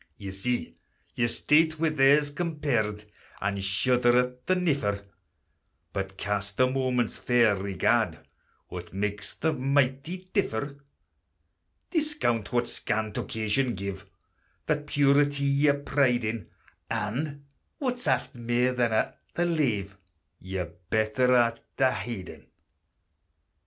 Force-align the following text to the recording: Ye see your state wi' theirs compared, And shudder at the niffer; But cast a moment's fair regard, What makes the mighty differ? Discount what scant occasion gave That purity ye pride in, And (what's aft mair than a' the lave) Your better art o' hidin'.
Ye 0.17 0.31
see 0.31 0.77
your 1.13 1.27
state 1.27 1.77
wi' 1.79 1.89
theirs 1.89 2.31
compared, 2.31 3.05
And 3.39 3.63
shudder 3.63 4.17
at 4.17 4.47
the 4.47 4.55
niffer; 4.55 5.03
But 5.93 6.17
cast 6.17 6.59
a 6.59 6.65
moment's 6.65 7.19
fair 7.19 7.55
regard, 7.55 8.17
What 8.69 8.95
makes 8.95 9.35
the 9.35 9.53
mighty 9.53 10.27
differ? 10.33 10.79
Discount 11.91 12.51
what 12.51 12.67
scant 12.67 13.19
occasion 13.19 13.75
gave 13.75 14.07
That 14.65 14.87
purity 14.87 15.43
ye 15.43 15.71
pride 15.73 16.23
in, 16.25 16.49
And 16.89 17.45
(what's 17.77 18.07
aft 18.07 18.33
mair 18.33 18.73
than 18.73 18.91
a' 18.91 19.13
the 19.35 19.45
lave) 19.45 19.99
Your 20.39 20.65
better 20.89 21.31
art 21.35 21.59
o' 21.77 21.91
hidin'. 21.91 22.47